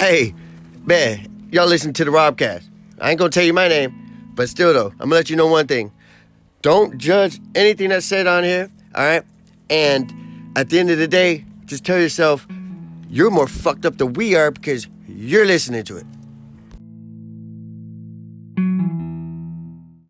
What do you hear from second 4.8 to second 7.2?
I'm gonna let you know one thing. Don't